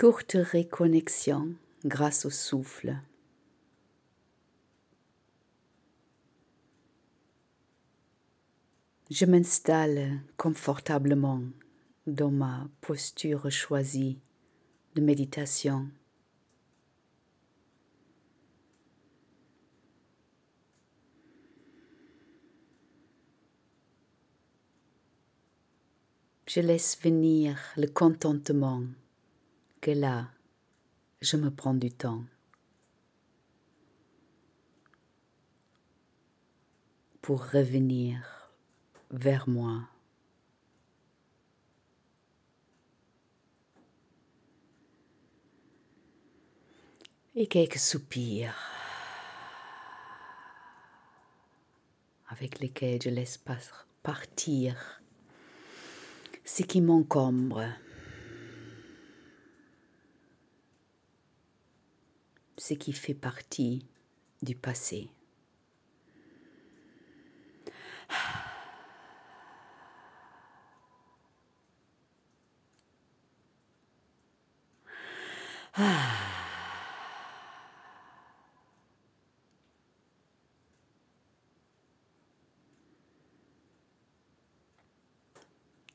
[0.00, 2.96] Courte réconnexion grâce au souffle.
[9.10, 11.42] Je m'installe confortablement
[12.06, 14.18] dans ma posture choisie
[14.94, 15.90] de méditation.
[26.46, 28.82] Je laisse venir le contentement
[29.80, 30.28] que là,
[31.20, 32.24] je me prends du temps
[37.22, 38.50] pour revenir
[39.10, 39.82] vers moi.
[47.34, 48.56] Et quelques soupirs
[52.28, 53.40] avec lesquels je laisse
[54.02, 55.00] partir
[56.44, 57.64] ce qui m'encombre.
[62.70, 63.84] Ce qui fait partie
[64.42, 65.08] du passé.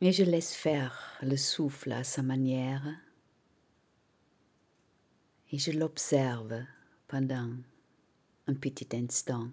[0.00, 2.82] Et je laisse faire le souffle à sa manière
[5.52, 6.64] et je l'observe
[7.06, 7.50] pendant
[8.46, 9.50] un petit instant.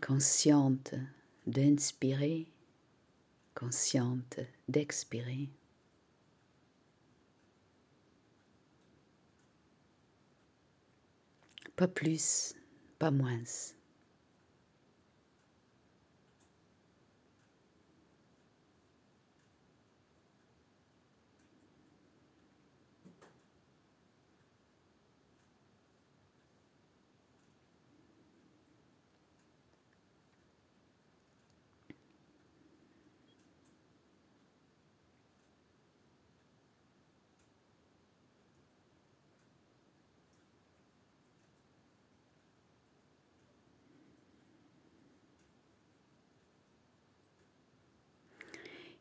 [0.00, 0.94] Consciente
[1.46, 2.46] d'inspirer,
[3.54, 5.50] consciente d'expirer.
[11.76, 12.54] Pas plus,
[12.98, 13.75] pas moins.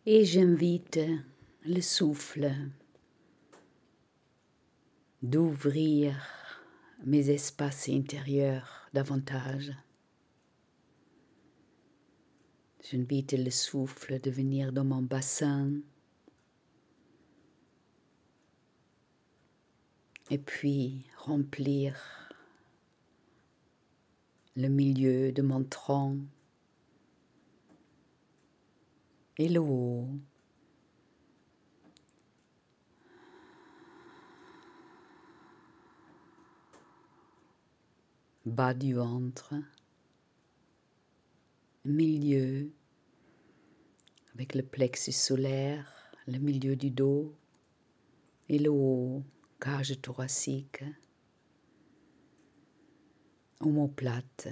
[0.05, 0.99] Et j'invite
[1.65, 2.51] le souffle
[5.23, 6.15] d'ouvrir
[7.03, 9.73] mes espaces intérieurs davantage.
[12.83, 15.71] J'invite le souffle de venir dans mon bassin
[20.29, 22.29] et puis remplir
[24.55, 26.19] le milieu de mon tronc
[29.57, 30.07] haut.
[38.45, 39.55] Bas du ventre,
[41.83, 42.71] milieu
[44.35, 45.91] avec le plexus solaire,
[46.27, 47.33] le milieu du dos
[48.49, 49.23] et le haut,
[49.59, 50.83] cage thoracique,
[53.61, 54.47] omoplate,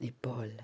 [0.00, 0.56] épaule.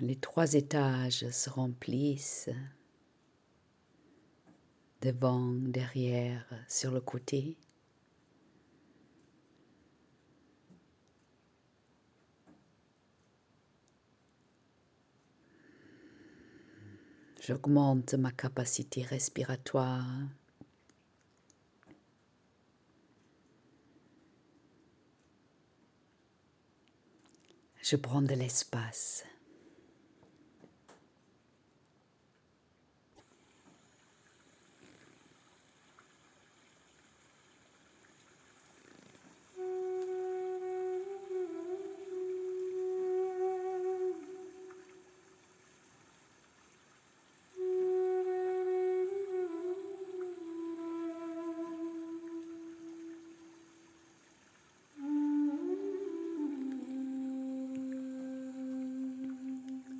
[0.00, 2.50] Les trois étages se remplissent
[5.00, 7.56] devant, derrière, sur le côté.
[17.40, 20.04] J'augmente ma capacité respiratoire.
[27.82, 29.24] Je prends de l'espace.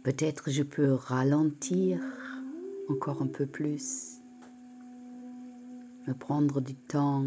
[0.07, 1.99] Peut-être je peux ralentir
[2.89, 4.21] encore un peu plus,
[6.07, 7.25] me prendre du temps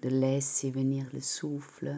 [0.00, 1.94] de laisser venir le souffle.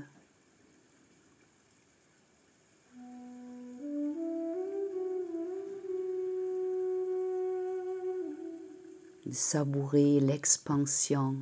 [9.27, 11.37] de savourer l'expansion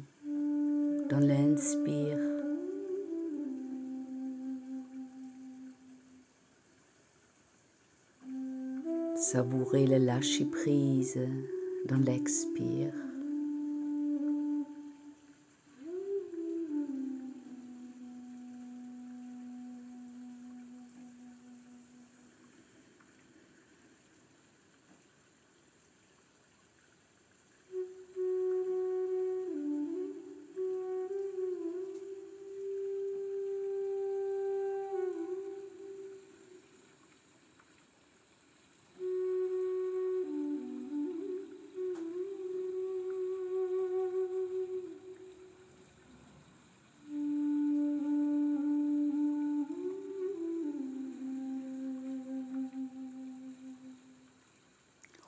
[1.09, 2.32] dans l'inspire
[9.33, 11.19] Savourez le lâcher prise
[11.87, 12.93] dans l'expire.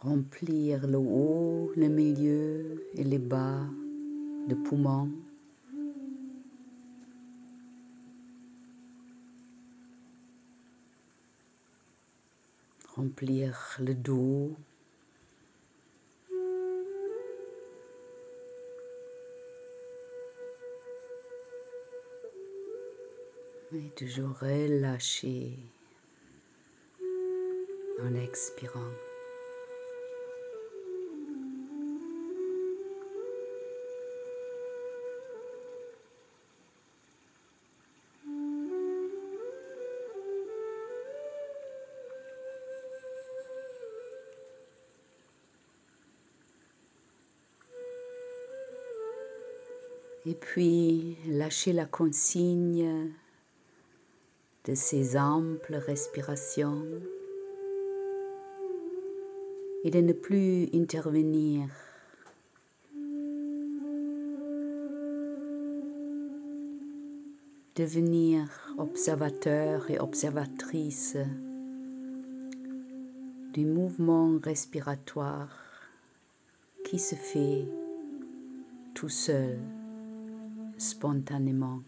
[0.04, 3.62] Remplir le haut, le milieu et les bas
[4.48, 5.10] de poumons.
[12.94, 14.52] Remplir le dos.
[23.72, 25.58] Et toujours relâcher
[28.00, 28.92] en expirant.
[50.26, 53.10] Et puis lâcher la consigne
[54.64, 56.86] de ces amples respirations
[59.84, 61.68] et de ne plus intervenir.
[67.76, 71.18] Devenir observateur et observatrice
[73.52, 75.50] du mouvement respiratoire
[76.86, 77.66] qui se fait
[78.94, 79.58] tout seul
[80.78, 81.82] spontanément.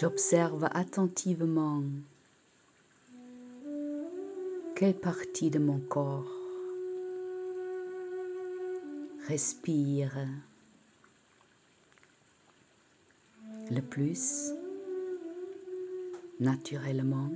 [0.00, 1.82] J'observe attentivement
[4.74, 6.26] quelle partie de mon corps
[9.28, 10.26] respire
[13.70, 14.52] le plus
[16.40, 17.30] naturellement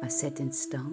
[0.00, 0.90] à cet instant.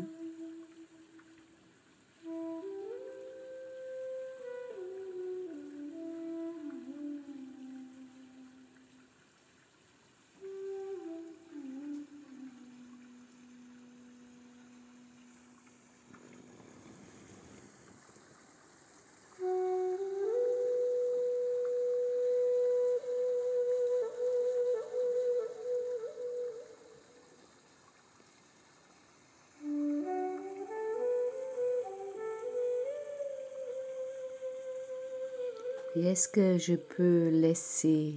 [35.98, 38.16] Et est-ce que je peux laisser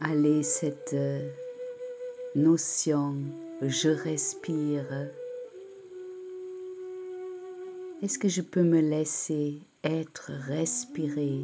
[0.00, 0.96] aller cette
[2.34, 3.14] notion
[3.68, 4.84] je respire?
[8.02, 11.40] Est-ce que je peux me laisser être respiré?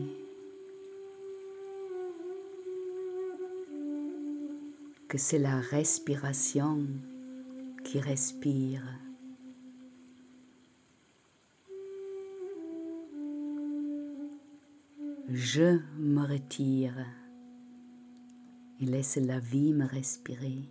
[5.08, 6.84] Que c'est la respiration
[7.84, 8.82] qui respire.
[15.32, 17.06] Je me retire
[18.80, 20.68] et laisse la vie me respirer.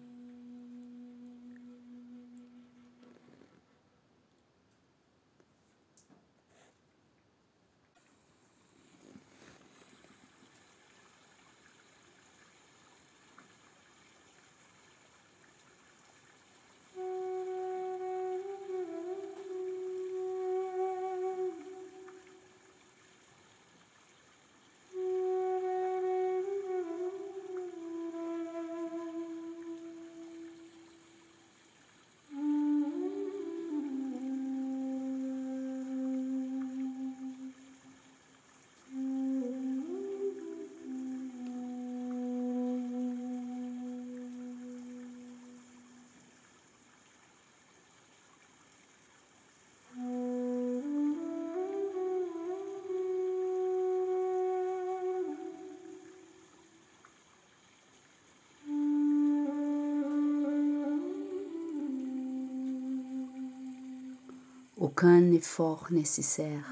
[64.92, 66.66] Aucun effort nécessaire.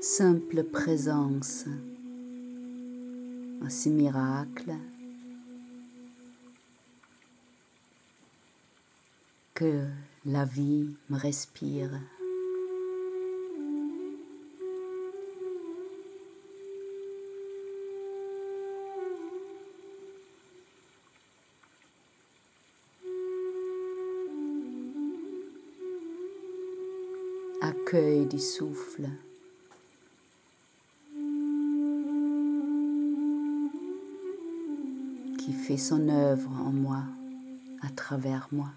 [0.00, 1.66] Simple présence
[3.62, 4.72] à ce miracle
[9.52, 9.84] que
[10.24, 11.90] la vie me respire.
[27.90, 29.08] Du souffle.
[35.38, 37.04] qui fait son œuvre en moi,
[37.80, 38.68] à travers moi.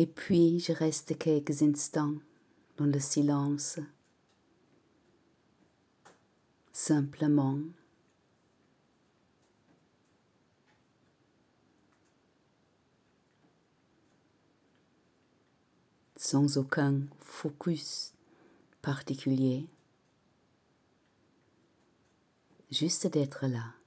[0.00, 2.14] Et puis je reste quelques instants
[2.76, 3.80] dans le silence,
[6.72, 7.58] simplement.
[16.16, 18.12] Sans aucun focus
[18.82, 19.66] particulier,
[22.70, 23.77] juste d'être là.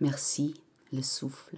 [0.00, 0.54] Merci
[0.92, 1.56] le souffle.